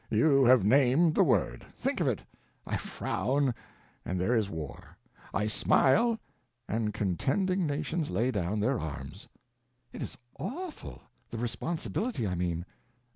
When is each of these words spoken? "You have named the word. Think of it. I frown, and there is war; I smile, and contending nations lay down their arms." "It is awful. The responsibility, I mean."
"You 0.09 0.45
have 0.45 0.65
named 0.65 1.13
the 1.13 1.23
word. 1.23 1.63
Think 1.75 1.99
of 1.99 2.07
it. 2.07 2.23
I 2.65 2.75
frown, 2.75 3.53
and 4.03 4.19
there 4.19 4.33
is 4.33 4.49
war; 4.49 4.97
I 5.31 5.45
smile, 5.45 6.17
and 6.67 6.91
contending 6.91 7.67
nations 7.67 8.09
lay 8.09 8.31
down 8.31 8.61
their 8.61 8.79
arms." 8.79 9.29
"It 9.93 10.01
is 10.01 10.17
awful. 10.39 11.03
The 11.29 11.37
responsibility, 11.37 12.25
I 12.27 12.33
mean." 12.33 12.65